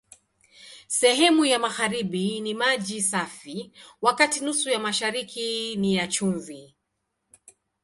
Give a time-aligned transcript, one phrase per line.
[0.87, 6.75] Sehemu ya magharibi ni maji safi, wakati nusu ya mashariki ni ya chumvi.